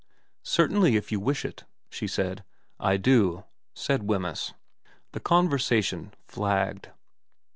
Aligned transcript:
'Certainly 0.41 0.95
if 0.95 1.11
you 1.11 1.19
wish 1.19 1.45
it,' 1.45 1.63
she 1.87 2.07
said.' 2.07 2.43
I 2.89 2.97
do,' 2.97 3.43
said 3.75 4.07
Wemyss. 4.09 4.53
The 5.11 5.19
conversation 5.19 6.11
flagged. 6.25 6.89